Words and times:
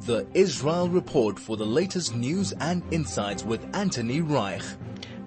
The 0.00 0.26
Israel 0.34 0.90
Report 0.90 1.38
for 1.38 1.56
the 1.56 1.64
latest 1.64 2.14
news 2.14 2.52
and 2.52 2.82
insights 2.92 3.42
with 3.42 3.66
Anthony 3.74 4.20
Reich. 4.20 4.60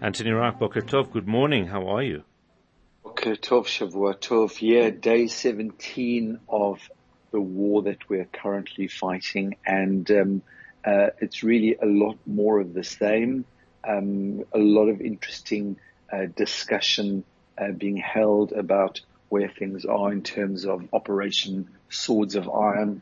Anthony 0.02 0.30
Reich, 0.30 0.59
Boker 0.59 0.81
Tov, 0.81 1.11
good 1.11 1.27
morning. 1.27 1.66
How 1.66 1.88
are 1.88 2.03
you? 2.03 2.23
Boker 3.03 3.35
Tov, 3.35 3.66
Shavua 3.66 4.16
Tov. 4.16 4.61
Yeah, 4.61 4.91
day 4.91 5.25
17 5.25 6.39
of 6.47 6.80
the 7.31 7.41
war 7.41 7.81
that 7.81 8.07
we're 8.07 8.25
currently 8.25 8.88
fighting. 8.88 9.55
And 9.66 10.11
um, 10.11 10.41
uh, 10.85 11.08
it's 11.19 11.41
really 11.41 11.75
a 11.81 11.88
lot 11.88 12.19
more 12.27 12.59
of 12.59 12.75
the 12.75 12.83
same. 12.83 13.45
Um, 13.83 14.44
a 14.53 14.59
lot 14.59 14.89
of 14.89 15.02
interesting 15.02 15.77
uh, 16.13 16.28
discussion 16.35 17.23
uh, 17.58 17.72
being 17.72 17.97
held 17.97 18.52
about 18.52 19.02
where 19.32 19.48
things 19.48 19.86
are 19.86 20.12
in 20.12 20.22
terms 20.24 20.66
of 20.66 20.90
Operation 20.92 21.70
Swords 21.90 22.36
of 22.36 22.50
Iron. 22.50 23.02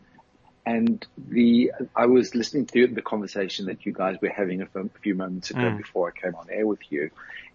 And 0.64 1.04
the, 1.18 1.72
I 1.96 2.06
was 2.06 2.36
listening 2.36 2.68
to 2.68 2.86
the 2.86 3.02
conversation 3.02 3.66
that 3.66 3.84
you 3.84 3.94
guys 3.94 4.18
were 4.22 4.30
having 4.30 4.62
a 4.62 4.68
few 5.02 5.16
moments 5.16 5.50
ago 5.50 5.62
mm. 5.62 5.78
before 5.78 6.14
I 6.16 6.22
came 6.22 6.36
on 6.36 6.46
air 6.52 6.68
with 6.68 6.92
you. 6.92 7.10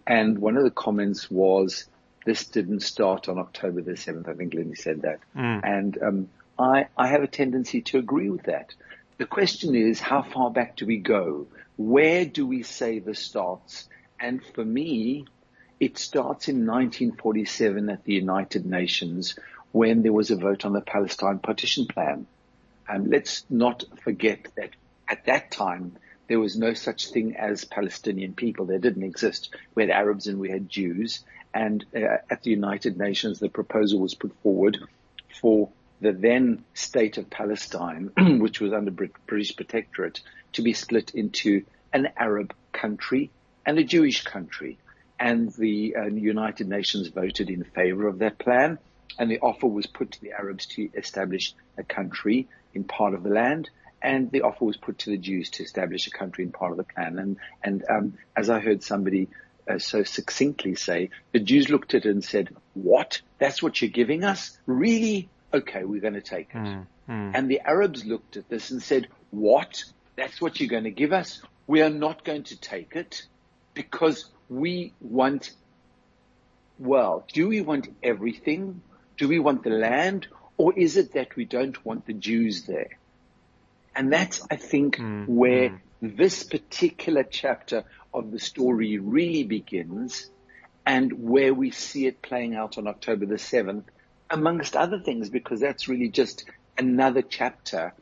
And 0.05 0.39
one 0.39 0.57
of 0.57 0.65
the 0.65 0.71
comments 0.71 1.31
was, 1.31 1.87
this 2.25 2.47
didn't 2.47 2.81
start 2.81 3.29
on 3.29 3.39
October 3.39 3.81
the 3.81 3.93
7th. 3.93 4.27
I 4.27 4.33
think 4.33 4.53
Lindy 4.53 4.75
said 4.75 5.03
that. 5.03 5.19
Mm. 5.37 5.61
And, 5.63 6.03
um, 6.03 6.29
I, 6.59 6.87
I 6.97 7.07
have 7.07 7.23
a 7.23 7.27
tendency 7.27 7.81
to 7.83 7.97
agree 7.97 8.29
with 8.29 8.43
that. 8.43 8.75
The 9.17 9.25
question 9.25 9.73
is, 9.73 10.01
how 10.01 10.21
far 10.21 10.51
back 10.51 10.75
do 10.75 10.85
we 10.85 10.97
go? 10.97 11.47
Where 11.77 12.25
do 12.25 12.45
we 12.45 12.63
say 12.63 12.99
this 12.99 13.19
starts? 13.19 13.87
And 14.19 14.41
for 14.53 14.65
me, 14.65 15.27
it 15.79 15.97
starts 15.97 16.47
in 16.47 16.65
1947 16.65 17.89
at 17.89 18.03
the 18.03 18.13
United 18.13 18.65
Nations 18.65 19.37
when 19.71 20.03
there 20.03 20.13
was 20.13 20.31
a 20.31 20.37
vote 20.37 20.65
on 20.65 20.73
the 20.73 20.81
Palestine 20.81 21.39
partition 21.39 21.85
plan. 21.85 22.25
And 22.87 23.09
let's 23.09 23.45
not 23.49 23.83
forget 24.03 24.47
that 24.55 24.69
at 25.07 25.25
that 25.25 25.51
time, 25.51 25.97
there 26.27 26.39
was 26.39 26.57
no 26.57 26.73
such 26.73 27.07
thing 27.07 27.35
as 27.35 27.65
Palestinian 27.65 28.33
people. 28.33 28.65
They 28.65 28.77
didn't 28.77 29.03
exist. 29.03 29.53
We 29.75 29.83
had 29.83 29.89
Arabs 29.89 30.27
and 30.27 30.39
we 30.39 30.49
had 30.49 30.69
Jews. 30.69 31.23
And 31.53 31.85
uh, 31.95 32.17
at 32.29 32.43
the 32.43 32.51
United 32.51 32.97
Nations, 32.97 33.39
the 33.39 33.49
proposal 33.49 33.99
was 33.99 34.15
put 34.15 34.33
forward 34.41 34.77
for 35.39 35.69
the 36.01 36.13
then 36.13 36.63
state 36.73 37.17
of 37.17 37.29
Palestine, 37.29 38.11
which 38.39 38.59
was 38.59 38.73
under 38.73 38.91
British 38.91 39.55
protectorate, 39.55 40.21
to 40.53 40.61
be 40.61 40.73
split 40.73 41.13
into 41.13 41.63
an 41.93 42.09
Arab 42.17 42.53
country 42.71 43.29
and 43.65 43.77
a 43.77 43.83
Jewish 43.83 44.23
country 44.23 44.77
and 45.19 45.51
the 45.53 45.95
uh, 45.95 46.05
United 46.05 46.67
Nations 46.67 47.07
voted 47.07 47.49
in 47.49 47.63
favor 47.63 48.07
of 48.07 48.19
that 48.19 48.37
plan. 48.37 48.77
And 49.17 49.31
the 49.31 49.39
offer 49.39 49.67
was 49.67 49.85
put 49.85 50.11
to 50.11 50.21
the 50.21 50.33
Arabs 50.33 50.65
to 50.67 50.89
establish 50.93 51.53
a 51.77 51.83
country 51.83 52.47
in 52.73 52.83
part 52.83 53.13
of 53.13 53.23
the 53.23 53.29
land, 53.29 53.69
and 54.01 54.29
the 54.29 54.41
offer 54.41 54.65
was 54.65 54.77
put 54.77 54.99
to 54.99 55.09
the 55.09 55.17
Jews 55.17 55.49
to 55.51 55.63
establish 55.63 56.07
a 56.07 56.11
country 56.11 56.43
in 56.43 56.51
part 56.51 56.71
of 56.71 56.77
the 56.77 56.83
plan. 56.83 57.17
And 57.17 57.37
and 57.63 57.85
um, 57.89 58.13
as 58.35 58.49
I 58.49 58.59
heard 58.59 58.83
somebody 58.83 59.29
uh, 59.69 59.79
so 59.79 60.03
succinctly 60.03 60.75
say, 60.75 61.09
the 61.31 61.39
Jews 61.39 61.69
looked 61.69 61.93
at 61.93 62.05
it 62.05 62.11
and 62.11 62.23
said, 62.23 62.49
"What? 62.73 63.21
That's 63.39 63.63
what 63.63 63.81
you're 63.81 63.89
giving 63.89 64.23
us? 64.25 64.57
Really? 64.65 65.29
Okay, 65.53 65.85
we're 65.85 66.01
going 66.01 66.13
to 66.15 66.21
take 66.21 66.49
it." 66.53 66.57
Mm, 66.57 66.85
mm. 67.09 67.31
And 67.33 67.49
the 67.49 67.61
Arabs 67.61 68.03
looked 68.05 68.35
at 68.35 68.49
this 68.49 68.71
and 68.71 68.83
said, 68.83 69.07
"What? 69.31 69.83
That's 70.17 70.41
what 70.41 70.59
you're 70.59 70.69
going 70.69 70.83
to 70.83 70.91
give 70.91 71.13
us? 71.13 71.41
We 71.67 71.81
are 71.81 71.89
not 71.89 72.25
going 72.25 72.43
to 72.43 72.59
take 72.59 72.95
it 72.95 73.25
because 73.75 74.25
we 74.49 74.93
want, 74.99 75.51
well, 76.79 77.25
do 77.31 77.47
we 77.47 77.61
want 77.61 77.87
everything? 78.01 78.81
Do 79.17 79.27
we 79.27 79.37
want 79.37 79.63
the 79.63 79.69
land? 79.69 80.27
Or 80.57 80.73
is 80.77 80.97
it 80.97 81.13
that 81.13 81.35
we 81.35 81.45
don't 81.45 81.85
want 81.85 82.07
the 82.07 82.13
Jews 82.13 82.63
there? 82.63 82.97
And 83.95 84.11
that's, 84.11 84.41
I 84.49 84.55
think, 84.55 84.97
mm, 84.97 85.27
where 85.27 85.69
mm. 85.69 85.79
this 86.01 86.43
particular 86.43 87.23
chapter 87.23 87.83
of 88.13 88.31
the 88.31 88.39
story 88.39 88.97
really 88.97 89.43
begins 89.43 90.29
and 90.85 91.11
where 91.13 91.53
we 91.53 91.71
see 91.71 92.05
it 92.07 92.21
playing 92.21 92.55
out 92.55 92.77
on 92.77 92.87
October 92.87 93.25
the 93.25 93.35
7th, 93.35 93.83
amongst 94.29 94.75
other 94.75 94.99
things, 94.99 95.29
because 95.29 95.59
that's 95.59 95.87
really 95.87 96.09
just 96.09 96.45
another 96.77 97.21
chapter 97.21 97.93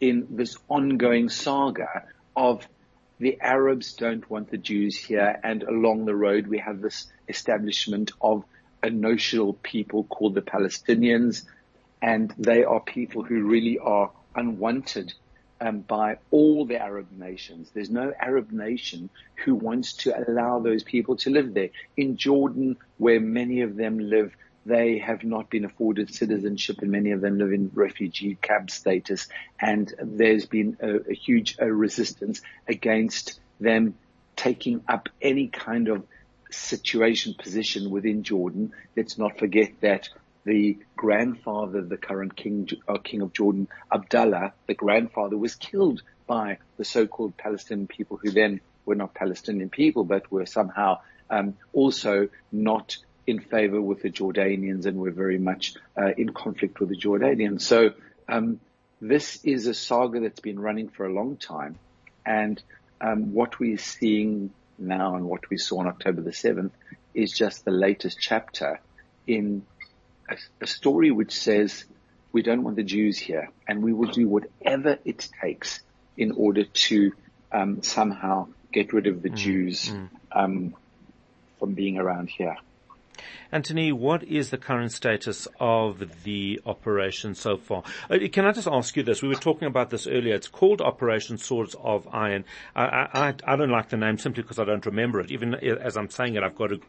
in 0.00 0.26
this 0.30 0.56
ongoing 0.68 1.28
saga 1.28 2.04
of 2.36 2.66
the 3.18 3.40
Arabs 3.40 3.94
don't 3.94 4.28
want 4.30 4.50
the 4.50 4.58
Jews 4.58 4.96
here. 4.96 5.38
And 5.42 5.62
along 5.62 6.04
the 6.04 6.14
road, 6.14 6.46
we 6.46 6.58
have 6.58 6.80
this 6.80 7.06
establishment 7.28 8.12
of 8.20 8.44
a 8.82 8.90
notional 8.90 9.54
people 9.54 10.04
called 10.04 10.34
the 10.34 10.42
Palestinians. 10.42 11.44
And 12.00 12.32
they 12.38 12.64
are 12.64 12.80
people 12.80 13.24
who 13.24 13.42
really 13.42 13.78
are 13.78 14.10
unwanted 14.34 15.12
um, 15.60 15.80
by 15.80 16.18
all 16.30 16.64
the 16.64 16.80
Arab 16.80 17.08
nations. 17.10 17.70
There's 17.74 17.90
no 17.90 18.12
Arab 18.20 18.52
nation 18.52 19.10
who 19.44 19.54
wants 19.54 19.94
to 20.04 20.16
allow 20.16 20.60
those 20.60 20.84
people 20.84 21.16
to 21.16 21.30
live 21.30 21.54
there. 21.54 21.70
In 21.96 22.16
Jordan, 22.16 22.76
where 22.98 23.20
many 23.20 23.62
of 23.62 23.76
them 23.76 23.98
live, 23.98 24.36
they 24.68 24.98
have 24.98 25.24
not 25.24 25.48
been 25.48 25.64
afforded 25.64 26.14
citizenship 26.14 26.76
and 26.82 26.90
many 26.90 27.12
of 27.12 27.22
them 27.22 27.38
live 27.38 27.52
in 27.52 27.70
refugee 27.74 28.36
camp 28.40 28.70
status. 28.70 29.26
And 29.58 29.92
there's 29.98 30.44
been 30.44 30.76
a, 30.80 31.10
a 31.10 31.14
huge 31.14 31.56
a 31.58 31.72
resistance 31.72 32.42
against 32.68 33.40
them 33.58 33.94
taking 34.36 34.82
up 34.86 35.08
any 35.22 35.48
kind 35.48 35.88
of 35.88 36.04
situation 36.50 37.34
position 37.34 37.90
within 37.90 38.22
Jordan. 38.22 38.72
Let's 38.94 39.16
not 39.16 39.38
forget 39.38 39.72
that 39.80 40.10
the 40.44 40.78
grandfather, 40.96 41.82
the 41.82 41.96
current 41.96 42.36
king, 42.36 42.68
uh, 42.86 42.98
king 42.98 43.22
of 43.22 43.32
Jordan, 43.32 43.68
Abdullah, 43.92 44.52
the 44.66 44.74
grandfather 44.74 45.36
was 45.36 45.54
killed 45.54 46.02
by 46.26 46.58
the 46.76 46.84
so-called 46.84 47.36
Palestinian 47.36 47.86
people 47.86 48.18
who 48.18 48.30
then 48.30 48.60
were 48.84 48.94
not 48.94 49.14
Palestinian 49.14 49.70
people, 49.70 50.04
but 50.04 50.30
were 50.30 50.46
somehow 50.46 50.98
um, 51.30 51.54
also 51.72 52.28
not 52.52 52.98
in 53.28 53.40
favor 53.40 53.78
with 53.80 54.00
the 54.00 54.10
Jordanians 54.10 54.86
and 54.86 54.96
we're 54.96 55.10
very 55.10 55.38
much 55.38 55.74
uh, 55.94 56.12
in 56.16 56.32
conflict 56.32 56.80
with 56.80 56.88
the 56.88 56.96
Jordanians. 56.96 57.60
So 57.60 57.92
um, 58.26 58.58
this 59.02 59.44
is 59.44 59.66
a 59.66 59.74
saga 59.74 60.20
that's 60.20 60.40
been 60.40 60.58
running 60.58 60.88
for 60.88 61.04
a 61.04 61.12
long 61.12 61.36
time, 61.36 61.78
and 62.24 62.60
um, 63.02 63.34
what 63.34 63.58
we're 63.60 63.76
seeing 63.76 64.50
now 64.78 65.14
and 65.16 65.26
what 65.26 65.50
we 65.50 65.58
saw 65.58 65.80
on 65.80 65.88
October 65.88 66.22
the 66.22 66.32
seventh 66.32 66.72
is 67.12 67.30
just 67.30 67.66
the 67.66 67.70
latest 67.70 68.18
chapter 68.18 68.80
in 69.26 69.62
a, 70.30 70.36
a 70.62 70.66
story 70.66 71.10
which 71.10 71.32
says 71.32 71.84
we 72.32 72.40
don't 72.40 72.62
want 72.62 72.76
the 72.76 72.82
Jews 72.82 73.18
here, 73.18 73.50
and 73.68 73.82
we 73.82 73.92
will 73.92 74.10
do 74.10 74.26
whatever 74.26 74.98
it 75.04 75.28
takes 75.42 75.80
in 76.16 76.32
order 76.32 76.64
to 76.64 77.12
um, 77.52 77.82
somehow 77.82 78.48
get 78.72 78.94
rid 78.94 79.06
of 79.06 79.20
the 79.20 79.30
mm, 79.30 79.36
Jews 79.36 79.90
mm. 79.90 80.08
Um, 80.32 80.74
from 81.58 81.74
being 81.74 81.98
around 81.98 82.30
here. 82.30 82.56
Anthony, 83.50 83.92
what 83.92 84.22
is 84.24 84.50
the 84.50 84.58
current 84.58 84.92
status 84.92 85.48
of 85.58 86.24
the 86.24 86.60
operation 86.66 87.34
so 87.34 87.56
far? 87.56 87.82
Uh, 88.10 88.18
can 88.30 88.44
I 88.44 88.52
just 88.52 88.68
ask 88.68 88.96
you 88.96 89.02
this? 89.02 89.22
We 89.22 89.28
were 89.28 89.34
talking 89.34 89.66
about 89.68 89.90
this 89.90 90.06
earlier. 90.06 90.34
It's 90.34 90.48
called 90.48 90.80
Operation 90.80 91.38
Swords 91.38 91.74
of 91.82 92.06
Iron. 92.12 92.44
I, 92.76 93.08
I, 93.12 93.34
I 93.44 93.56
don't 93.56 93.70
like 93.70 93.88
the 93.88 93.96
name 93.96 94.18
simply 94.18 94.42
because 94.42 94.58
I 94.58 94.64
don't 94.64 94.84
remember 94.84 95.20
it. 95.20 95.30
Even 95.30 95.54
as 95.54 95.96
I'm 95.96 96.10
saying 96.10 96.34
it, 96.34 96.42
I've 96.42 96.56
got 96.56 96.68
to 96.68 96.80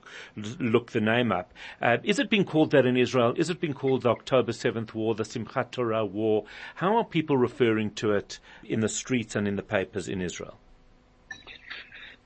look 0.60 0.92
the 0.92 1.02
name 1.02 1.31
up. 1.31 1.54
Uh, 1.81 1.98
is 2.04 2.20
it 2.20 2.30
being 2.30 2.46
called 2.46 2.72
that 2.72 2.86
in 2.86 2.98
Israel? 2.98 3.34
Is 3.38 3.50
it 3.50 3.60
being 3.60 3.74
called 3.74 4.04
the 4.04 4.10
October 4.10 4.52
7th 4.52 4.94
War, 4.94 5.16
the 5.16 5.24
Simchat 5.24 5.72
Torah 5.72 6.06
War? 6.06 6.46
How 6.75 6.98
are 6.98 7.06
people 7.06 7.38
referring 7.38 7.92
to 7.96 8.12
it 8.12 8.40
in 8.64 8.82
the 8.82 8.90
streets 8.90 9.36
and 9.36 9.48
in 9.48 9.56
the 9.56 9.64
papers 9.64 10.08
in 10.08 10.22
Israel? 10.22 10.58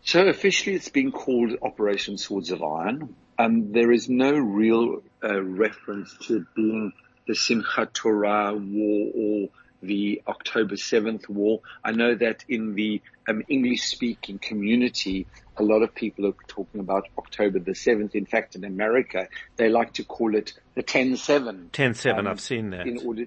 So 0.05 0.27
officially 0.27 0.75
it's 0.75 0.89
been 0.89 1.11
called 1.11 1.55
Operation 1.61 2.17
Swords 2.17 2.51
of 2.51 2.61
Iron. 2.61 3.15
Um, 3.37 3.71
there 3.71 3.91
is 3.91 4.09
no 4.09 4.31
real 4.31 5.01
uh, 5.23 5.41
reference 5.41 6.15
to 6.27 6.37
it 6.37 6.43
being 6.55 6.93
the 7.27 7.33
Simchat 7.33 7.93
Torah 7.93 8.53
war 8.53 9.11
or 9.15 9.49
the 9.81 10.21
October 10.27 10.75
7th 10.75 11.27
war. 11.27 11.61
I 11.83 11.91
know 11.91 12.15
that 12.15 12.45
in 12.47 12.73
the 12.75 13.01
um, 13.27 13.43
English 13.47 13.81
speaking 13.83 14.39
community, 14.39 15.27
a 15.57 15.63
lot 15.63 15.81
of 15.83 15.93
people 15.93 16.25
are 16.27 16.35
talking 16.47 16.79
about 16.79 17.07
October 17.17 17.59
the 17.59 17.71
7th. 17.71 18.15
In 18.15 18.25
fact, 18.25 18.55
in 18.55 18.63
America, 18.63 19.27
they 19.57 19.69
like 19.69 19.93
to 19.93 20.03
call 20.03 20.35
it 20.35 20.53
the 20.75 20.83
10-7. 20.83 21.69
10-7, 21.71 22.17
um, 22.17 22.27
I've 22.27 22.41
seen 22.41 22.71
that. 22.71 22.87
In 22.87 23.05
order, 23.05 23.25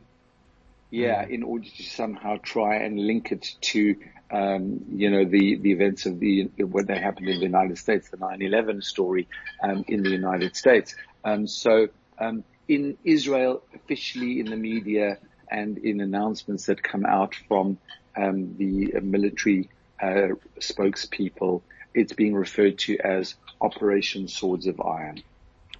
yeah, 0.90 1.24
mm. 1.24 1.30
in 1.30 1.42
order 1.42 1.68
to 1.68 1.82
somehow 1.82 2.36
try 2.42 2.76
and 2.76 2.98
link 2.98 3.32
it 3.32 3.54
to, 3.60 3.96
um, 4.30 4.84
you 4.92 5.10
know, 5.10 5.24
the, 5.24 5.56
the 5.56 5.72
events 5.72 6.06
of 6.06 6.20
the, 6.20 6.44
what 6.58 6.86
they 6.86 6.98
happened 6.98 7.28
in 7.28 7.38
the 7.38 7.46
United 7.46 7.78
States, 7.78 8.10
the 8.10 8.16
9-11 8.16 8.82
story, 8.82 9.28
um, 9.62 9.84
in 9.88 10.02
the 10.02 10.10
United 10.10 10.56
States. 10.56 10.94
Um, 11.24 11.46
so, 11.46 11.88
um, 12.18 12.44
in 12.68 12.98
Israel, 13.04 13.62
officially 13.74 14.40
in 14.40 14.46
the 14.46 14.56
media 14.56 15.18
and 15.50 15.78
in 15.78 16.00
announcements 16.00 16.66
that 16.66 16.82
come 16.82 17.06
out 17.06 17.34
from, 17.48 17.78
um, 18.16 18.56
the 18.56 18.92
military, 19.02 19.70
uh, 20.00 20.34
spokespeople, 20.60 21.62
it's 21.94 22.12
being 22.12 22.34
referred 22.34 22.78
to 22.78 22.98
as 22.98 23.34
Operation 23.60 24.28
Swords 24.28 24.66
of 24.66 24.80
Iron. 24.80 25.22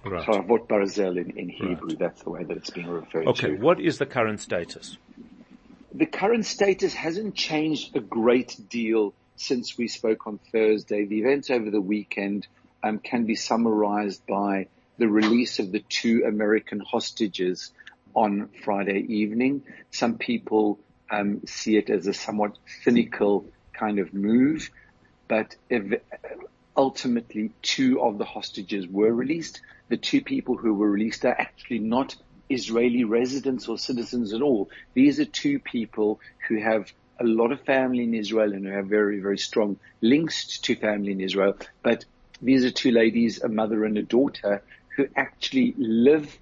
Right. 0.09 0.25
Charavot 0.25 0.67
Barzel 0.67 1.17
in, 1.17 1.37
in 1.37 1.49
Hebrew, 1.49 1.89
right. 1.89 1.99
that's 1.99 2.23
the 2.23 2.29
way 2.29 2.43
that 2.43 2.57
it's 2.57 2.69
being 2.69 2.87
referred 2.87 3.27
okay. 3.27 3.41
to. 3.41 3.47
Okay, 3.47 3.61
what 3.61 3.79
is 3.79 3.97
the 3.97 4.05
current 4.05 4.39
status? 4.39 4.97
The 5.93 6.05
current 6.05 6.45
status 6.45 6.93
hasn't 6.93 7.35
changed 7.35 7.95
a 7.95 7.99
great 7.99 8.55
deal 8.69 9.13
since 9.35 9.77
we 9.77 9.87
spoke 9.87 10.27
on 10.27 10.39
Thursday. 10.51 11.05
The 11.05 11.19
events 11.19 11.49
over 11.49 11.71
the 11.71 11.81
weekend 11.81 12.47
um, 12.83 12.99
can 12.99 13.25
be 13.25 13.35
summarized 13.35 14.25
by 14.27 14.67
the 14.97 15.07
release 15.07 15.59
of 15.59 15.71
the 15.71 15.79
two 15.79 16.23
American 16.27 16.79
hostages 16.79 17.71
on 18.13 18.49
Friday 18.63 19.05
evening. 19.09 19.63
Some 19.91 20.17
people 20.17 20.79
um, 21.09 21.41
see 21.45 21.77
it 21.77 21.89
as 21.89 22.07
a 22.07 22.13
somewhat 22.13 22.57
cynical 22.83 23.45
kind 23.73 23.99
of 23.99 24.13
move, 24.13 24.69
but 25.27 25.55
ultimately 26.77 27.51
two 27.61 28.01
of 28.01 28.17
the 28.17 28.25
hostages 28.25 28.87
were 28.87 29.11
released 29.11 29.61
the 29.89 29.97
two 29.97 30.21
people 30.21 30.57
who 30.57 30.73
were 30.73 30.89
released 30.89 31.25
are 31.25 31.39
actually 31.39 31.79
not 31.79 32.15
Israeli 32.49 33.03
residents 33.03 33.67
or 33.67 33.77
citizens 33.77 34.33
at 34.33 34.41
all. 34.41 34.69
These 34.93 35.19
are 35.19 35.25
two 35.25 35.59
people 35.59 36.19
who 36.47 36.59
have 36.59 36.91
a 37.19 37.23
lot 37.23 37.51
of 37.51 37.61
family 37.61 38.03
in 38.03 38.13
Israel 38.13 38.53
and 38.53 38.65
who 38.65 38.71
have 38.71 38.87
very, 38.87 39.19
very 39.19 39.37
strong 39.37 39.79
links 40.01 40.59
to 40.59 40.75
family 40.75 41.11
in 41.11 41.21
Israel. 41.21 41.57
But 41.83 42.05
these 42.41 42.65
are 42.65 42.71
two 42.71 42.91
ladies, 42.91 43.41
a 43.41 43.49
mother 43.49 43.85
and 43.85 43.97
a 43.97 44.03
daughter, 44.03 44.61
who 44.95 45.07
actually 45.15 45.73
live 45.77 46.37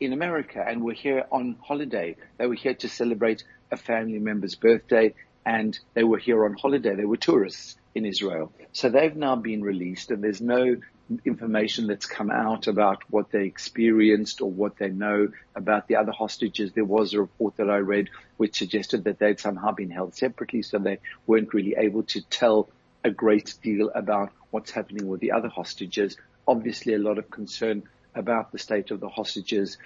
in 0.00 0.12
America 0.12 0.64
and 0.66 0.82
were 0.82 0.92
here 0.92 1.24
on 1.30 1.56
holiday. 1.62 2.16
They 2.38 2.46
were 2.46 2.54
here 2.54 2.74
to 2.74 2.88
celebrate 2.88 3.44
a 3.70 3.76
family 3.76 4.18
member's 4.18 4.54
birthday 4.54 5.14
and 5.44 5.78
they 5.94 6.04
were 6.04 6.18
here 6.18 6.44
on 6.44 6.54
holiday. 6.54 6.94
They 6.94 7.04
were 7.04 7.16
tourists 7.16 7.76
in 7.94 8.06
Israel. 8.06 8.52
So 8.72 8.88
they've 8.88 9.14
now 9.14 9.36
been 9.36 9.62
released 9.62 10.10
and 10.10 10.22
there's 10.22 10.40
no 10.40 10.76
information 11.24 11.86
that's 11.86 12.06
come 12.06 12.30
out 12.30 12.66
about 12.66 13.02
what 13.10 13.30
they 13.30 13.44
experienced 13.44 14.40
or 14.40 14.50
what 14.50 14.76
they 14.78 14.88
know 14.88 15.28
about 15.54 15.88
the 15.88 15.96
other 15.96 16.12
hostages. 16.12 16.72
There 16.72 16.84
was 16.84 17.12
a 17.12 17.20
report 17.20 17.56
that 17.56 17.68
I 17.68 17.78
read 17.78 18.08
which 18.36 18.58
suggested 18.58 19.04
that 19.04 19.18
they'd 19.18 19.40
somehow 19.40 19.72
been 19.72 19.90
held 19.90 20.14
separately, 20.14 20.62
so 20.62 20.78
they 20.78 20.98
weren't 21.26 21.52
really 21.52 21.74
able 21.76 22.04
to 22.04 22.22
tell 22.22 22.70
a 23.04 23.10
great 23.10 23.54
deal 23.62 23.90
about 23.94 24.30
what's 24.50 24.70
happening 24.70 25.06
with 25.06 25.20
the 25.20 25.32
other 25.32 25.48
hostages. 25.48 26.16
Obviously 26.46 26.94
a 26.94 26.98
lot 26.98 27.18
of 27.18 27.30
concern 27.30 27.82
about 28.14 28.52
the 28.52 28.58
state 28.58 28.90
of 28.90 29.00
the 29.00 29.08
hostages. 29.08 29.78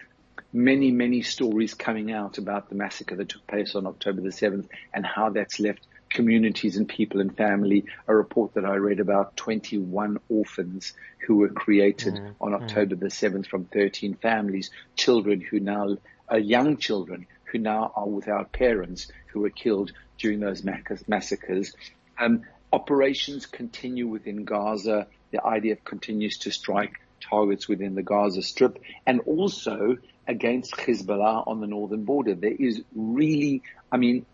Many, 0.52 0.90
many 0.90 1.22
stories 1.22 1.74
coming 1.74 2.12
out 2.12 2.38
about 2.38 2.68
the 2.68 2.74
massacre 2.74 3.16
that 3.16 3.30
took 3.30 3.46
place 3.46 3.74
on 3.74 3.86
October 3.86 4.20
the 4.20 4.28
7th 4.28 4.68
and 4.92 5.04
how 5.04 5.30
that's 5.30 5.58
left 5.58 5.86
communities 6.10 6.76
and 6.76 6.88
people 6.88 7.20
and 7.20 7.36
family. 7.36 7.84
A 8.06 8.14
report 8.14 8.54
that 8.54 8.64
I 8.64 8.76
read 8.76 9.00
about 9.00 9.36
21 9.36 10.18
orphans 10.28 10.92
who 11.26 11.36
were 11.36 11.48
created 11.48 12.14
mm, 12.14 12.34
on 12.40 12.52
mm. 12.52 12.62
October 12.62 12.94
the 12.94 13.06
7th 13.06 13.46
from 13.46 13.64
13 13.64 14.14
families, 14.14 14.70
children 14.96 15.40
who 15.40 15.60
now 15.60 15.96
are 16.28 16.38
young 16.38 16.76
children 16.76 17.26
who 17.44 17.58
now 17.58 17.92
are 17.94 18.08
without 18.08 18.52
parents 18.52 19.08
who 19.28 19.40
were 19.40 19.50
killed 19.50 19.92
during 20.18 20.40
those 20.40 20.64
massacres. 21.06 21.74
Um, 22.18 22.42
operations 22.72 23.46
continue 23.46 24.06
within 24.08 24.44
Gaza. 24.44 25.06
The 25.30 25.38
IDF 25.38 25.84
continues 25.84 26.38
to 26.38 26.50
strike 26.50 26.94
targets 27.20 27.68
within 27.68 27.94
the 27.94 28.02
Gaza 28.02 28.42
Strip 28.42 28.80
and 29.06 29.20
also 29.20 29.96
against 30.26 30.76
Hezbollah 30.76 31.46
on 31.46 31.60
the 31.60 31.66
northern 31.66 32.04
border. 32.04 32.34
There 32.34 32.50
is 32.50 32.82
really, 32.94 33.62
I 33.90 33.96
mean, 33.96 34.26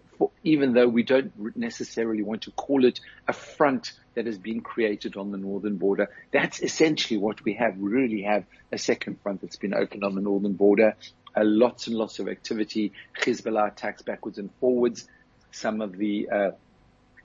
even 0.44 0.72
though 0.74 0.88
we 0.88 1.02
don't 1.02 1.56
necessarily 1.56 2.22
want 2.22 2.42
to 2.42 2.50
call 2.52 2.84
it 2.84 3.00
a 3.26 3.32
front 3.32 3.92
that 4.14 4.26
has 4.26 4.38
been 4.38 4.60
created 4.60 5.16
on 5.16 5.32
the 5.32 5.38
northern 5.38 5.76
border, 5.76 6.08
that's 6.32 6.60
essentially 6.62 7.19
what 7.19 7.44
we 7.44 7.54
have. 7.54 7.76
We 7.76 7.90
really 7.90 8.22
have 8.22 8.44
a 8.70 8.78
second 8.78 9.20
front 9.22 9.40
that's 9.40 9.56
been 9.56 9.74
opened 9.74 10.04
on 10.04 10.14
the 10.14 10.20
northern 10.20 10.52
border. 10.52 10.96
Uh, 11.34 11.42
lots 11.44 11.86
and 11.86 11.96
lots 11.96 12.19
of 12.19 12.28
activity. 12.28 12.92
Hezbollah 13.19 13.72
attacks 13.72 14.02
backwards 14.02 14.38
and 14.38 14.50
forwards. 14.60 15.08
Some 15.50 15.80
of 15.80 15.96
the 15.96 16.28
uh, 16.30 16.50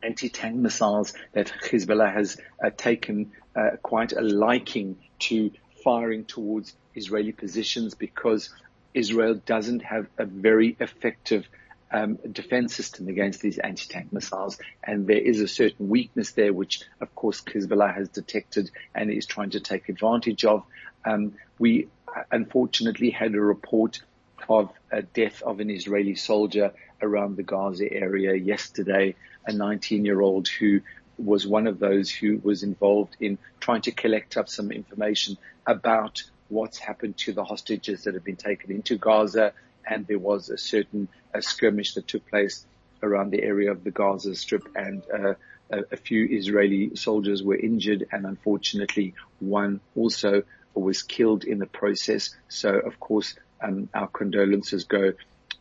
anti-tank 0.04 0.56
missiles 0.56 1.14
that 1.34 1.48
Hezbollah 1.48 2.14
has 2.14 2.38
uh, 2.64 2.70
taken 2.76 3.32
uh, 3.56 3.78
quite 3.82 4.14
a 4.14 4.22
liking 4.22 4.98
to 5.20 5.52
firing 5.84 6.26
towards 6.26 6.76
Israeli 6.96 7.32
positions 7.32 7.94
because 7.94 8.54
Israel 8.94 9.36
doesn't 9.36 9.82
have 9.84 10.08
a 10.18 10.26
very 10.26 10.76
effective 10.80 11.48
um, 11.92 12.18
defense 12.32 12.76
system 12.76 13.08
against 13.08 13.42
these 13.42 13.58
anti-tank 13.58 14.12
missiles. 14.12 14.58
And 14.84 15.08
there 15.08 15.18
is 15.18 15.40
a 15.40 15.48
certain 15.48 15.90
weakness 15.90 16.32
there, 16.32 16.54
which 16.54 16.82
of 17.00 17.14
course 17.16 17.42
Hezbollah 17.42 17.96
has 17.96 18.10
detected 18.10 18.72
and 18.94 19.12
is 19.12 19.26
trying 19.26 19.52
to 19.52 19.60
take 19.60 19.90
advantage 19.90 20.46
of. 20.46 20.64
Um, 21.06 21.34
we 21.60 21.88
unfortunately 22.32 23.10
had 23.10 23.36
a 23.36 23.42
report 23.42 24.02
of 24.50 24.72
a 24.92 25.02
death 25.02 25.42
of 25.42 25.60
an 25.60 25.70
Israeli 25.70 26.16
soldier 26.16 26.74
around 27.02 27.38
the 27.38 27.44
Gaza 27.44 27.92
area 27.92 28.36
yesterday, 28.36 29.16
a 29.46 29.54
19 29.54 30.06
year 30.06 30.22
old 30.22 30.48
who 30.48 30.82
was 31.18 31.48
one 31.48 31.68
of 31.68 31.80
those 31.80 32.12
who 32.12 32.40
was 32.44 32.64
involved 32.64 33.16
in 33.20 33.38
trying 33.60 33.82
to 33.82 33.92
collect 33.92 34.38
up 34.38 34.50
some 34.50 34.72
information 34.72 35.38
about 35.66 36.24
what's 36.50 36.78
happened 36.78 37.18
to 37.18 37.34
the 37.34 37.44
hostages 37.44 38.04
that 38.04 38.14
have 38.14 38.24
been 38.24 38.36
taken 38.36 38.72
into 38.72 38.98
Gaza, 38.98 39.54
and 39.90 40.06
there 40.08 40.20
was 40.20 40.50
a 40.50 40.58
certain 40.58 41.08
a 41.34 41.42
skirmish 41.42 41.94
that 41.96 42.08
took 42.08 42.28
place 42.28 42.66
around 43.04 43.32
the 43.32 43.42
area 43.44 43.72
of 43.72 43.84
the 43.84 43.92
Gaza 43.92 44.36
Strip, 44.36 44.68
and 44.76 45.04
uh, 45.14 45.34
a, 45.70 45.84
a, 45.92 45.98
few 45.98 46.26
Israeli 46.26 46.96
soldiers 46.96 47.44
were 47.44 47.56
injured, 47.56 48.08
and 48.12 48.26
unfortunately, 48.26 49.14
one 49.40 49.82
also 49.96 50.44
was 50.74 51.04
killed 51.04 51.44
in 51.44 51.60
the 51.60 51.66
process. 51.66 52.36
So, 52.50 52.74
of 52.74 53.00
course, 53.00 53.36
um, 53.62 53.90
our 53.94 54.08
condolences 54.08 54.84
go 54.86 55.14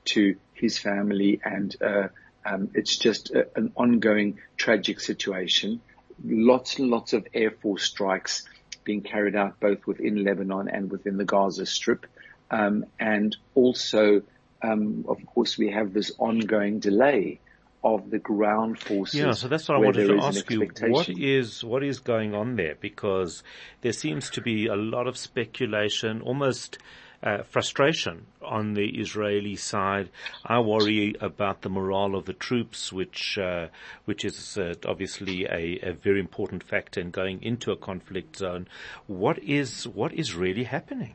to 0.07 0.37
his 0.55 0.79
family, 0.79 1.41
and 1.45 1.75
uh, 1.83 2.09
um, 2.45 2.71
it's 2.75 2.97
just 2.97 3.31
a, 3.31 3.49
an 3.57 3.73
ongoing 3.77 4.39
tragic 4.57 5.01
situation. 5.01 5.81
Lots 6.25 6.79
and 6.79 6.89
lots 6.89 7.13
of 7.13 7.27
air 7.35 7.51
force 7.51 7.85
strikes 7.85 8.45
being 8.85 9.03
carried 9.03 9.37
out 9.37 9.61
both 9.61 9.87
within 9.87 10.25
Lebanon 10.25 10.69
and 10.69 10.91
within 10.91 11.17
the 11.19 11.25
Gaza 11.25 11.67
Strip. 11.67 12.07
Um, 12.51 12.87
and 12.99 13.37
also, 13.55 14.23
um, 14.63 15.05
of 15.09 15.25
course, 15.27 15.59
we 15.59 15.71
have 15.71 15.93
this 15.93 16.13
ongoing 16.19 16.79
delay 16.79 17.41
of 17.83 18.11
the 18.11 18.19
ground 18.19 18.79
forces. 18.79 19.21
Yeah, 19.21 19.33
so 19.33 19.49
that's 19.49 19.69
what 19.69 19.77
I 19.77 19.81
wanted 19.81 20.09
to 20.09 20.19
ask 20.21 20.51
you. 20.51 20.69
What 20.89 21.09
is 21.09 21.63
what 21.63 21.85
is 21.85 22.01
going 22.01 22.35
on 22.35 22.57
there? 22.57 22.75
Because 22.81 23.43
there 23.83 23.93
seems 23.93 24.31
to 24.31 24.41
be 24.41 24.67
a 24.67 24.75
lot 24.75 25.07
of 25.07 25.17
speculation, 25.17 26.21
almost 26.21 26.79
uh, 27.23 27.43
frustration 27.43 28.27
on 28.43 28.75
the 28.75 28.89
Israeli 28.99 29.57
side. 29.57 30.11
I 30.45 30.59
worry 30.61 31.15
about 31.21 31.63
the 31.63 31.69
morale 31.69 32.15
of 32.17 32.25
the 32.25 32.33
troops, 32.33 32.93
which 32.93 33.39
uh, 33.39 33.69
which 34.05 34.25
is 34.25 34.59
uh, 34.59 34.75
obviously 34.85 35.45
a, 35.45 35.79
a, 35.83 35.93
very 35.93 36.21
important 36.21 36.63
factor 36.63 37.01
in 37.01 37.11
going 37.11 37.43
into 37.43 37.71
a 37.71 37.77
conflict 37.77 38.37
zone. 38.37 38.67
What 39.07 39.39
is 39.39 39.87
what 39.87 40.13
is 40.13 40.35
really 40.35 40.65
happening? 40.65 41.15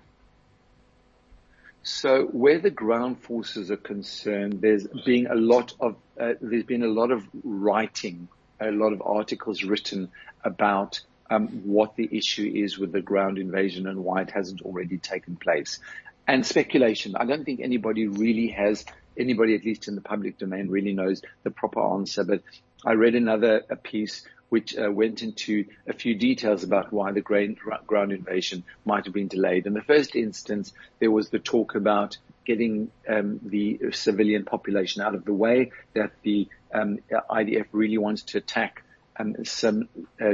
So 1.83 2.25
where 2.25 2.59
the 2.59 2.69
ground 2.69 3.19
forces 3.21 3.71
are 3.71 3.77
concerned, 3.77 4.61
there's 4.61 4.85
been 5.05 5.27
a 5.27 5.35
lot 5.35 5.73
of 5.79 5.95
uh, 6.19 6.33
there's 6.39 6.63
been 6.63 6.83
a 6.83 6.87
lot 6.87 7.11
of 7.11 7.23
writing, 7.43 8.27
a 8.59 8.71
lot 8.71 8.93
of 8.93 9.01
articles 9.01 9.63
written 9.63 10.09
about 10.43 11.01
um, 11.31 11.47
what 11.63 11.95
the 11.95 12.07
issue 12.11 12.51
is 12.53 12.77
with 12.77 12.91
the 12.91 13.01
ground 13.01 13.39
invasion 13.39 13.87
and 13.87 14.03
why 14.03 14.21
it 14.21 14.29
hasn't 14.29 14.61
already 14.61 14.99
taken 14.99 15.35
place, 15.35 15.79
and 16.27 16.45
speculation. 16.45 17.15
I 17.15 17.25
don't 17.25 17.45
think 17.45 17.61
anybody 17.61 18.07
really 18.07 18.49
has 18.49 18.85
anybody, 19.17 19.55
at 19.55 19.65
least 19.65 19.87
in 19.87 19.95
the 19.95 20.01
public 20.01 20.37
domain, 20.37 20.69
really 20.69 20.93
knows 20.93 21.23
the 21.43 21.51
proper 21.51 21.81
answer. 21.81 22.23
But 22.23 22.43
I 22.85 22.93
read 22.93 23.15
another 23.15 23.63
a 23.71 23.75
piece 23.75 24.23
which 24.51 24.77
uh, 24.77 24.91
went 24.91 25.23
into 25.23 25.63
a 25.87 25.93
few 25.93 26.13
details 26.13 26.65
about 26.65 26.91
why 26.91 27.13
the 27.13 27.21
ground 27.21 28.11
invasion 28.11 28.65
might 28.83 29.05
have 29.05 29.13
been 29.13 29.29
delayed. 29.29 29.65
In 29.65 29.71
the 29.71 29.81
first 29.81 30.13
instance, 30.13 30.73
there 30.99 31.09
was 31.09 31.29
the 31.29 31.39
talk 31.39 31.73
about 31.73 32.17
getting 32.43 32.91
um, 33.07 33.39
the 33.45 33.79
civilian 33.93 34.43
population 34.43 35.01
out 35.01 35.15
of 35.15 35.23
the 35.23 35.31
way, 35.33 35.71
that 35.93 36.11
the 36.23 36.49
um, 36.73 36.99
IDF 37.09 37.67
really 37.71 37.97
wants 37.97 38.23
to 38.23 38.39
attack 38.39 38.83
um, 39.17 39.45
some 39.45 39.87
uh, 40.19 40.33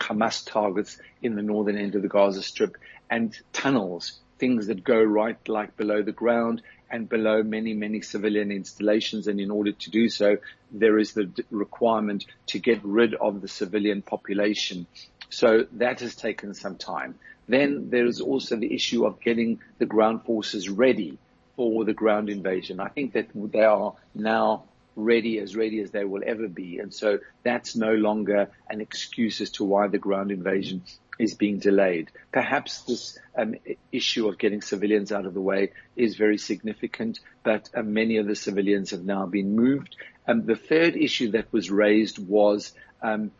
Hamas 0.00 0.46
targets 0.46 0.98
in 1.20 1.34
the 1.34 1.42
northern 1.42 1.76
end 1.76 1.94
of 1.94 2.00
the 2.00 2.08
Gaza 2.08 2.42
Strip 2.42 2.78
and 3.10 3.38
tunnels, 3.52 4.18
things 4.38 4.68
that 4.68 4.82
go 4.82 4.98
right 5.02 5.36
like 5.46 5.76
below 5.76 6.00
the 6.00 6.10
ground 6.10 6.62
and 6.92 7.08
below 7.08 7.42
many, 7.42 7.72
many 7.72 8.02
civilian 8.02 8.52
installations. 8.52 9.26
And 9.26 9.40
in 9.40 9.50
order 9.50 9.72
to 9.72 9.90
do 9.90 10.08
so, 10.10 10.36
there 10.70 10.98
is 10.98 11.14
the 11.14 11.30
requirement 11.50 12.26
to 12.48 12.58
get 12.58 12.84
rid 12.84 13.14
of 13.14 13.40
the 13.40 13.48
civilian 13.48 14.02
population. 14.02 14.86
So 15.30 15.66
that 15.72 16.00
has 16.00 16.14
taken 16.14 16.52
some 16.52 16.76
time. 16.76 17.18
Then 17.48 17.88
there 17.90 18.06
is 18.06 18.20
also 18.20 18.56
the 18.56 18.72
issue 18.72 19.06
of 19.06 19.20
getting 19.20 19.60
the 19.78 19.86
ground 19.86 20.24
forces 20.24 20.68
ready 20.68 21.18
for 21.56 21.84
the 21.84 21.94
ground 21.94 22.28
invasion. 22.28 22.78
I 22.78 22.88
think 22.88 23.14
that 23.14 23.28
they 23.34 23.64
are 23.64 23.94
now 24.14 24.64
ready, 24.96 25.38
as 25.38 25.56
ready 25.56 25.80
as 25.80 25.90
they 25.90 26.04
will 26.04 26.22
ever 26.24 26.48
be. 26.48 26.78
And 26.78 26.92
so 26.92 27.18
that's 27.42 27.76
no 27.76 27.94
longer 27.94 28.50
an 28.68 28.80
excuse 28.80 29.40
as 29.40 29.50
to 29.52 29.64
why 29.64 29.88
the 29.88 29.98
ground 29.98 30.30
invasion 30.30 30.82
is 31.18 31.34
being 31.34 31.58
delayed. 31.58 32.10
Perhaps 32.32 32.82
this 32.82 33.18
um, 33.36 33.54
issue 33.90 34.28
of 34.28 34.38
getting 34.38 34.62
civilians 34.62 35.12
out 35.12 35.26
of 35.26 35.34
the 35.34 35.40
way 35.40 35.72
is 35.96 36.16
very 36.16 36.38
significant, 36.38 37.20
but 37.42 37.68
uh, 37.74 37.82
many 37.82 38.16
of 38.16 38.26
the 38.26 38.34
civilians 38.34 38.90
have 38.90 39.04
now 39.04 39.26
been 39.26 39.54
moved. 39.54 39.96
Um, 40.26 40.46
the 40.46 40.56
third 40.56 40.96
issue 40.96 41.32
that 41.32 41.52
was 41.52 41.70
raised 41.70 42.18
was 42.18 42.72
um, 43.02 43.30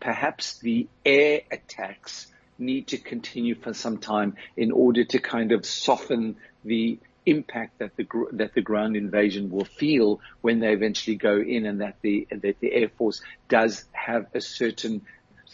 perhaps 0.00 0.58
the 0.58 0.88
air 1.04 1.42
attacks 1.50 2.26
need 2.58 2.88
to 2.88 2.98
continue 2.98 3.54
for 3.54 3.74
some 3.74 3.98
time 3.98 4.34
in 4.56 4.72
order 4.72 5.04
to 5.04 5.18
kind 5.18 5.52
of 5.52 5.66
soften 5.66 6.36
the 6.64 6.98
impact 7.26 7.78
that 7.80 7.96
the 7.96 8.06
that 8.32 8.54
the 8.54 8.62
ground 8.62 8.96
invasion 8.96 9.50
will 9.50 9.64
feel 9.64 10.20
when 10.40 10.60
they 10.60 10.72
eventually 10.72 11.16
go 11.16 11.38
in, 11.40 11.66
and 11.66 11.80
that 11.80 11.96
the 12.02 12.26
that 12.30 12.60
the 12.60 12.72
air 12.72 12.88
force 12.88 13.20
does 13.48 13.84
have 13.92 14.26
a 14.34 14.40
certain 14.40 15.02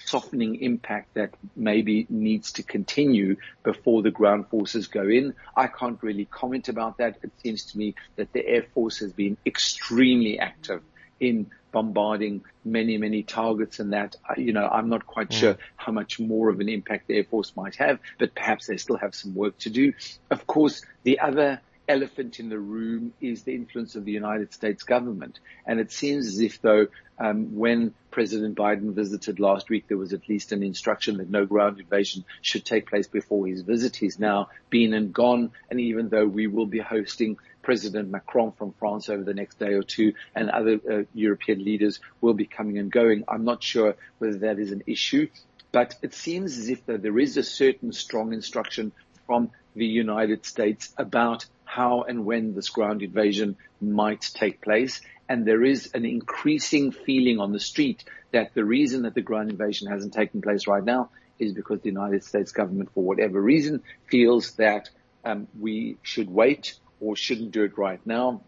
softening 0.04 0.56
impact 0.62 1.14
that 1.14 1.34
maybe 1.56 2.06
needs 2.08 2.52
to 2.52 2.62
continue 2.62 3.36
before 3.62 4.02
the 4.02 4.10
ground 4.10 4.48
forces 4.48 4.86
go 4.86 5.08
in. 5.08 5.34
I 5.56 5.66
can't 5.66 6.02
really 6.02 6.24
comment 6.24 6.68
about 6.68 6.98
that. 6.98 7.18
It 7.22 7.30
seems 7.42 7.64
to 7.72 7.78
me 7.78 7.94
that 8.16 8.32
the 8.32 8.46
air 8.46 8.66
force 8.74 8.98
has 8.98 9.12
been 9.12 9.36
extremely 9.46 10.38
active 10.38 10.82
in 11.22 11.46
bombarding 11.70 12.42
many, 12.64 12.98
many 12.98 13.22
targets 13.22 13.78
and 13.78 13.92
that, 13.92 14.16
you 14.36 14.52
know, 14.52 14.68
I'm 14.68 14.88
not 14.88 15.06
quite 15.06 15.30
mm. 15.30 15.34
sure 15.34 15.56
how 15.76 15.92
much 15.92 16.18
more 16.20 16.50
of 16.50 16.60
an 16.60 16.68
impact 16.68 17.06
the 17.06 17.16
Air 17.16 17.24
Force 17.24 17.56
might 17.56 17.76
have, 17.76 18.00
but 18.18 18.34
perhaps 18.34 18.66
they 18.66 18.76
still 18.76 18.96
have 18.96 19.14
some 19.14 19.34
work 19.34 19.56
to 19.58 19.70
do. 19.70 19.94
Of 20.30 20.46
course, 20.46 20.82
the 21.04 21.20
other 21.20 21.60
elephant 21.88 22.40
in 22.40 22.48
the 22.48 22.58
room 22.58 23.12
is 23.20 23.42
the 23.42 23.54
influence 23.54 23.96
of 23.96 24.04
the 24.04 24.12
United 24.12 24.52
States 24.52 24.82
government. 24.82 25.40
And 25.66 25.80
it 25.80 25.90
seems 25.92 26.26
as 26.26 26.38
if 26.40 26.60
though, 26.60 26.86
um, 27.18 27.56
when 27.56 27.94
President 28.10 28.56
Biden 28.56 28.92
visited 28.94 29.40
last 29.40 29.68
week, 29.68 29.88
there 29.88 29.96
was 29.96 30.12
at 30.12 30.28
least 30.28 30.52
an 30.52 30.62
instruction 30.62 31.18
that 31.18 31.30
no 31.30 31.44
ground 31.46 31.80
invasion 31.80 32.24
should 32.40 32.64
take 32.64 32.88
place 32.88 33.06
before 33.06 33.46
his 33.46 33.62
visit. 33.62 33.96
He's 33.96 34.18
now 34.18 34.48
been 34.70 34.94
and 34.94 35.12
gone. 35.12 35.52
And 35.70 35.80
even 35.80 36.08
though 36.08 36.26
we 36.26 36.46
will 36.46 36.66
be 36.66 36.80
hosting 36.80 37.36
President 37.62 38.10
Macron 38.10 38.52
from 38.52 38.72
France 38.72 39.08
over 39.08 39.22
the 39.22 39.34
next 39.34 39.58
day 39.58 39.74
or 39.74 39.82
two 39.82 40.14
and 40.34 40.50
other 40.50 40.80
uh, 40.90 41.02
European 41.14 41.64
leaders 41.64 42.00
will 42.20 42.34
be 42.34 42.44
coming 42.44 42.78
and 42.78 42.90
going. 42.90 43.24
I'm 43.28 43.44
not 43.44 43.62
sure 43.62 43.94
whether 44.18 44.38
that 44.38 44.58
is 44.58 44.72
an 44.72 44.82
issue, 44.86 45.28
but 45.70 45.94
it 46.02 46.12
seems 46.12 46.58
as 46.58 46.68
if 46.68 46.84
there 46.86 47.18
is 47.18 47.36
a 47.36 47.42
certain 47.42 47.92
strong 47.92 48.32
instruction 48.32 48.92
from 49.26 49.50
the 49.74 49.86
United 49.86 50.44
States 50.44 50.92
about 50.98 51.46
how 51.74 52.02
and 52.02 52.26
when 52.26 52.54
this 52.54 52.68
ground 52.68 53.02
invasion 53.02 53.56
might 53.80 54.20
take 54.34 54.60
place. 54.60 55.00
And 55.26 55.46
there 55.46 55.64
is 55.64 55.90
an 55.94 56.04
increasing 56.04 56.92
feeling 56.92 57.38
on 57.40 57.52
the 57.52 57.60
street 57.60 58.04
that 58.32 58.52
the 58.52 58.64
reason 58.64 59.02
that 59.02 59.14
the 59.14 59.22
ground 59.22 59.50
invasion 59.50 59.88
hasn't 59.88 60.12
taken 60.12 60.42
place 60.42 60.66
right 60.66 60.84
now 60.84 61.08
is 61.38 61.54
because 61.54 61.80
the 61.80 61.88
United 61.88 62.24
States 62.24 62.52
government, 62.52 62.90
for 62.92 63.02
whatever 63.02 63.40
reason, 63.40 63.82
feels 64.10 64.52
that 64.56 64.90
um, 65.24 65.48
we 65.58 65.96
should 66.02 66.28
wait 66.28 66.74
or 67.00 67.16
shouldn't 67.16 67.52
do 67.52 67.62
it 67.62 67.78
right 67.78 68.00
now, 68.04 68.42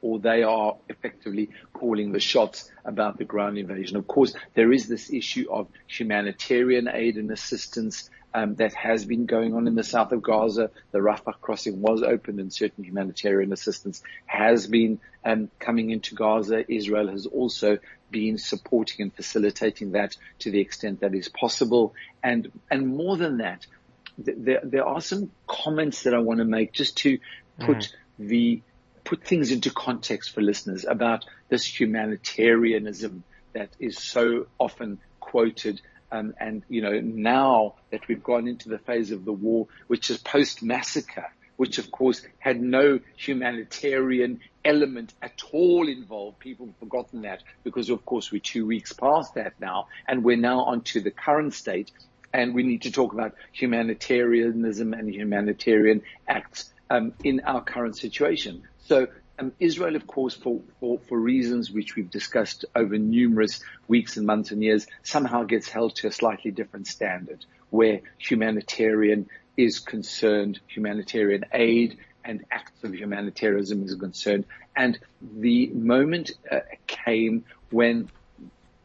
or 0.00 0.18
they 0.18 0.42
are 0.42 0.76
effectively 0.88 1.50
calling 1.74 2.12
the 2.12 2.20
shots 2.20 2.70
about 2.86 3.18
the 3.18 3.24
ground 3.24 3.58
invasion. 3.58 3.98
Of 3.98 4.06
course, 4.06 4.34
there 4.54 4.72
is 4.72 4.88
this 4.88 5.12
issue 5.12 5.46
of 5.50 5.68
humanitarian 5.88 6.88
aid 6.88 7.16
and 7.16 7.30
assistance 7.30 8.08
um, 8.36 8.54
that 8.56 8.74
has 8.74 9.06
been 9.06 9.24
going 9.24 9.54
on 9.54 9.66
in 9.66 9.74
the 9.74 9.82
south 9.82 10.12
of 10.12 10.20
Gaza. 10.22 10.70
The 10.92 10.98
Rafah 10.98 11.40
crossing 11.40 11.80
was 11.80 12.02
opened 12.02 12.38
and 12.38 12.52
certain 12.52 12.84
humanitarian 12.84 13.50
assistance 13.50 14.02
has 14.26 14.66
been 14.66 15.00
um, 15.24 15.50
coming 15.58 15.88
into 15.88 16.14
Gaza. 16.14 16.70
Israel 16.70 17.08
has 17.08 17.24
also 17.24 17.78
been 18.10 18.36
supporting 18.36 19.04
and 19.04 19.14
facilitating 19.14 19.92
that 19.92 20.18
to 20.40 20.50
the 20.50 20.60
extent 20.60 21.00
that 21.00 21.14
is 21.14 21.30
possible. 21.30 21.94
And, 22.22 22.52
and 22.70 22.86
more 22.94 23.16
than 23.16 23.38
that, 23.38 23.66
there, 24.18 24.60
there 24.62 24.84
are 24.84 25.00
some 25.00 25.30
comments 25.46 26.02
that 26.02 26.12
I 26.12 26.18
want 26.18 26.38
to 26.40 26.44
make 26.44 26.72
just 26.72 26.98
to 26.98 27.18
put 27.58 27.78
mm. 27.78 27.92
the 28.18 28.62
put 29.04 29.24
things 29.24 29.50
into 29.50 29.70
context 29.70 30.34
for 30.34 30.42
listeners 30.42 30.84
about 30.86 31.24
this 31.48 31.64
humanitarianism 31.64 33.24
that 33.54 33.70
is 33.78 33.96
so 33.96 34.46
often 34.58 34.98
quoted. 35.20 35.80
Um, 36.10 36.34
and 36.38 36.62
you 36.68 36.82
know, 36.82 37.00
now 37.00 37.74
that 37.90 38.06
we've 38.08 38.22
gone 38.22 38.46
into 38.46 38.68
the 38.68 38.78
phase 38.78 39.10
of 39.10 39.24
the 39.24 39.32
war, 39.32 39.66
which 39.86 40.10
is 40.10 40.18
post 40.18 40.62
massacre, 40.62 41.26
which 41.56 41.78
of 41.78 41.90
course 41.90 42.22
had 42.38 42.60
no 42.60 43.00
humanitarian 43.16 44.40
element 44.64 45.14
at 45.22 45.42
all 45.52 45.88
involved. 45.88 46.38
People 46.38 46.66
have 46.66 46.76
forgotten 46.76 47.22
that 47.22 47.42
because 47.64 47.90
of 47.90 48.04
course 48.04 48.30
we're 48.30 48.40
two 48.40 48.66
weeks 48.66 48.92
past 48.92 49.34
that 49.34 49.54
now 49.60 49.88
and 50.06 50.24
we're 50.24 50.36
now 50.36 50.60
onto 50.60 51.00
the 51.00 51.10
current 51.10 51.54
state 51.54 51.90
and 52.32 52.54
we 52.54 52.62
need 52.62 52.82
to 52.82 52.92
talk 52.92 53.12
about 53.12 53.34
humanitarianism 53.52 54.92
and 54.92 55.12
humanitarian 55.12 56.02
acts 56.28 56.72
um, 56.90 57.14
in 57.24 57.40
our 57.40 57.62
current 57.62 57.96
situation. 57.96 58.62
So 58.84 59.08
um, 59.38 59.52
Israel, 59.58 59.96
of 59.96 60.06
course, 60.06 60.34
for, 60.34 60.60
for, 60.80 60.98
for 60.98 61.18
reasons 61.18 61.70
which 61.70 61.96
we've 61.96 62.10
discussed 62.10 62.64
over 62.74 62.96
numerous 62.98 63.60
weeks 63.88 64.16
and 64.16 64.26
months 64.26 64.50
and 64.50 64.62
years, 64.62 64.86
somehow 65.02 65.44
gets 65.44 65.68
held 65.68 65.96
to 65.96 66.08
a 66.08 66.12
slightly 66.12 66.50
different 66.50 66.86
standard 66.86 67.44
where 67.70 68.00
humanitarian 68.18 69.28
is 69.56 69.78
concerned, 69.78 70.60
humanitarian 70.66 71.44
aid 71.52 71.98
and 72.24 72.44
acts 72.50 72.82
of 72.82 72.94
humanitarianism 72.94 73.84
is 73.84 73.94
concerned. 73.94 74.44
And 74.74 74.98
the 75.20 75.68
moment 75.68 76.32
uh, 76.50 76.60
came 76.86 77.44
when 77.70 78.10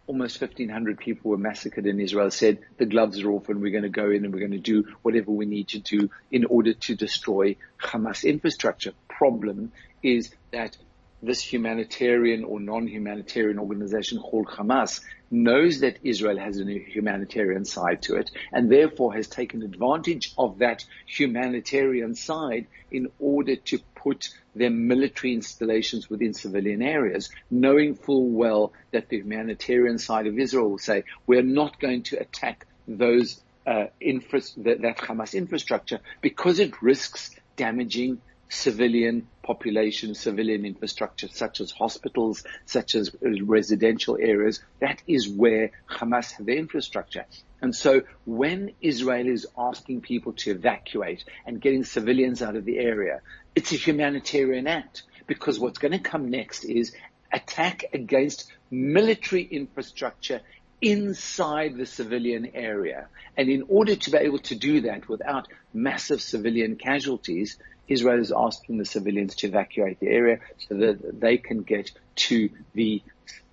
almost 0.08 0.42
1,500 0.42 0.98
people 0.98 1.32
were 1.32 1.38
massacred 1.38 1.86
in 1.86 2.00
Israel 2.00 2.32
said 2.32 2.60
the 2.78 2.86
gloves 2.86 3.22
are 3.22 3.32
off 3.32 3.50
and 3.50 3.62
we're 3.62 3.72
going 3.72 3.84
to 3.84 3.90
go 3.90 4.10
in 4.10 4.26
and 4.26 4.34
we're 4.34 4.40
going 4.40 4.52
to 4.52 4.58
do 4.58 4.86
whatever 5.02 5.32
we 5.32 5.46
need 5.46 5.70
to 5.70 5.80
do 5.80 6.10
in 6.32 6.46
order 6.46 6.74
to 6.74 6.96
destroy 6.96 7.56
Hamas 7.80 8.24
infrastructure. 8.24 8.94
Problem 9.08 9.72
is 10.04 10.34
that 10.52 10.76
this 11.24 11.42
humanitarian 11.42 12.44
or 12.44 12.60
non-humanitarian 12.60 13.60
organization 13.60 14.20
called 14.20 14.48
Hamas 14.48 15.02
knows 15.30 15.82
that 15.82 16.00
Israel 16.04 16.38
has 16.38 16.60
a 16.60 16.66
humanitarian 16.66 17.64
side 17.64 18.02
to 18.04 18.16
it 18.16 18.32
and 18.52 18.72
therefore 18.72 19.14
has 19.14 19.28
taken 19.28 19.62
advantage 19.62 20.34
of 20.38 20.60
that 20.60 20.84
humanitarian 21.06 22.16
side 22.16 22.68
in 22.92 23.08
order 23.20 23.56
to 23.56 23.80
put 24.04 24.30
their 24.56 24.70
military 24.70 25.34
installations 25.34 26.10
within 26.10 26.34
civilian 26.34 26.82
areas, 26.82 27.30
knowing 27.50 27.96
full 27.96 28.30
well 28.30 28.74
that 28.92 29.10
the 29.10 29.18
humanitarian 29.18 29.98
side 29.98 30.28
of 30.28 30.38
Israel 30.38 30.70
will 30.70 30.78
say, 30.78 31.04
we're 31.28 31.44
not 31.44 31.80
going 31.80 32.04
to 32.04 32.20
attack 32.20 32.66
those 32.88 33.42
uh, 33.66 33.86
infra- 34.00 34.42
that, 34.58 34.82
that 34.82 34.98
Hamas 34.98 35.34
infrastructure 35.34 36.00
because 36.22 36.60
it 36.60 36.82
risks 36.82 37.36
damaging 37.56 38.22
civilian 38.50 39.28
population, 39.44 40.14
civilian 40.14 40.66
infrastructure, 40.66 41.30
such 41.30 41.62
as 41.62 41.72
hospitals, 41.72 42.44
such 42.66 42.96
as 42.96 43.16
residential 43.22 44.18
areas. 44.20 44.62
That 44.80 45.02
is 45.08 45.30
where 45.30 45.72
Hamas 45.90 46.32
have 46.34 46.46
their 46.46 46.58
infrastructure. 46.58 47.26
And 47.62 47.76
so 47.76 48.02
when 48.26 48.72
Israel 48.82 49.28
is 49.28 49.48
asking 49.58 50.02
people 50.02 50.34
to 50.34 50.52
evacuate 50.52 51.24
and 51.46 51.62
getting 51.62 51.84
civilians 51.84 52.42
out 52.42 52.56
of 52.56 52.66
the 52.66 52.80
area, 52.80 53.22
it's 53.56 53.72
a 53.72 53.76
humanitarian 53.76 54.68
act 54.68 55.04
because 55.28 55.60
what's 55.60 55.78
going 55.78 55.92
to 55.92 56.00
come 56.00 56.30
next 56.30 56.64
is 56.64 56.94
attack 57.32 57.86
against 57.94 58.52
military 58.70 59.44
infrastructure 59.44 60.42
inside 60.82 61.78
the 61.78 61.86
civilian 61.86 62.52
area. 62.56 63.08
And 63.38 63.50
in 63.50 63.66
order 63.68 63.96
to 63.96 64.12
be 64.12 64.18
able 64.18 64.40
to 64.40 64.56
do 64.56 64.82
that 64.82 65.08
without 65.08 65.48
massive 65.74 66.22
civilian 66.22 66.76
casualties, 66.76 67.58
Israel 67.88 68.20
is 68.20 68.34
asking 68.36 68.78
the 68.78 68.86
civilians 68.86 69.36
to 69.36 69.48
evacuate 69.48 70.00
the 70.00 70.08
area 70.08 70.40
so 70.68 70.76
that 70.76 71.20
they 71.20 71.38
can 71.38 71.62
get 71.62 71.92
to 72.16 72.50
the 72.74 73.04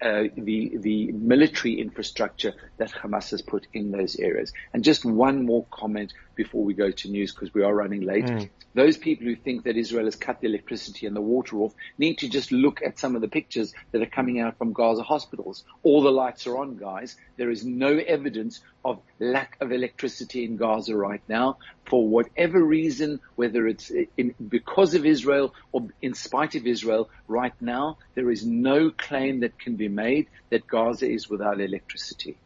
uh, 0.00 0.24
the 0.36 0.76
the 0.78 1.12
military 1.12 1.80
infrastructure 1.80 2.54
that 2.78 2.92
Hamas 2.92 3.30
has 3.30 3.42
put 3.42 3.66
in 3.72 3.90
those 3.90 4.16
areas. 4.16 4.52
And 4.72 4.84
just 4.84 5.04
one 5.04 5.44
more 5.44 5.66
comment 5.72 6.12
before 6.38 6.64
we 6.64 6.72
go 6.72 6.90
to 6.92 7.10
news 7.10 7.34
because 7.34 7.52
we 7.52 7.64
are 7.64 7.74
running 7.74 8.02
late. 8.02 8.24
Mm. 8.24 8.48
Those 8.72 8.96
people 8.96 9.26
who 9.26 9.34
think 9.34 9.64
that 9.64 9.76
Israel 9.76 10.04
has 10.04 10.14
cut 10.14 10.40
the 10.40 10.46
electricity 10.46 11.06
and 11.06 11.16
the 11.16 11.20
water 11.20 11.56
off 11.56 11.74
need 11.98 12.18
to 12.18 12.28
just 12.28 12.52
look 12.52 12.80
at 12.80 12.96
some 12.96 13.16
of 13.16 13.22
the 13.22 13.26
pictures 13.26 13.74
that 13.90 14.02
are 14.02 14.06
coming 14.18 14.38
out 14.38 14.56
from 14.56 14.72
Gaza 14.72 15.02
hospitals. 15.02 15.64
All 15.82 16.00
the 16.00 16.12
lights 16.12 16.46
are 16.46 16.56
on, 16.58 16.76
guys. 16.76 17.16
There 17.36 17.50
is 17.50 17.66
no 17.66 17.98
evidence 17.98 18.60
of 18.84 19.02
lack 19.18 19.56
of 19.60 19.72
electricity 19.72 20.44
in 20.44 20.56
Gaza 20.56 20.96
right 20.96 21.22
now 21.28 21.58
for 21.86 22.06
whatever 22.06 22.62
reason, 22.62 23.18
whether 23.34 23.66
it's 23.66 23.90
in, 24.16 24.32
because 24.56 24.94
of 24.94 25.04
Israel 25.04 25.52
or 25.72 25.88
in 26.00 26.14
spite 26.14 26.54
of 26.54 26.68
Israel. 26.68 27.10
Right 27.26 27.60
now, 27.60 27.98
there 28.14 28.30
is 28.30 28.46
no 28.46 28.90
claim 28.90 29.40
that 29.40 29.58
can 29.58 29.74
be 29.74 29.88
made 29.88 30.28
that 30.50 30.68
Gaza 30.68 31.10
is 31.10 31.28
without 31.28 31.60
electricity. 31.60 32.38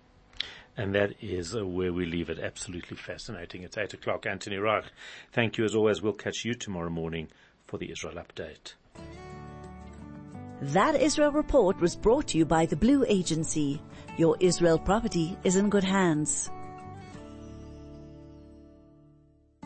And 0.76 0.94
that 0.94 1.14
is 1.20 1.54
uh, 1.54 1.66
where 1.66 1.92
we 1.92 2.06
leave 2.06 2.30
it. 2.30 2.38
Absolutely 2.38 2.96
fascinating. 2.96 3.62
It's 3.62 3.76
eight 3.76 3.92
o'clock. 3.92 4.26
Anthony 4.26 4.56
Reich, 4.56 4.84
thank 5.32 5.58
you 5.58 5.64
as 5.64 5.74
always. 5.74 6.00
We'll 6.00 6.14
catch 6.14 6.44
you 6.44 6.54
tomorrow 6.54 6.90
morning 6.90 7.28
for 7.66 7.78
the 7.78 7.90
Israel 7.90 8.14
update. 8.14 8.74
That 10.62 10.94
Israel 10.94 11.32
report 11.32 11.80
was 11.80 11.96
brought 11.96 12.28
to 12.28 12.38
you 12.38 12.44
by 12.44 12.66
the 12.66 12.76
Blue 12.76 13.04
Agency. 13.08 13.82
Your 14.16 14.36
Israel 14.40 14.78
property 14.78 15.36
is 15.44 15.56
in 15.56 15.68
good 15.68 15.84
hands. 15.84 16.50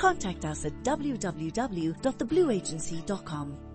Contact 0.00 0.46
us 0.46 0.64
at 0.64 0.72
www.theblueagency.com. 0.82 3.69